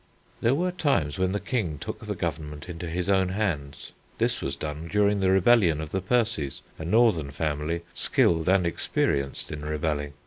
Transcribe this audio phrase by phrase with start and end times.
[0.41, 3.91] There were times when the King took the government into his own hands.
[4.17, 9.51] This was done during the rebellion of the Percies, a northern family skilled and experienced
[9.51, 10.13] in rebelling.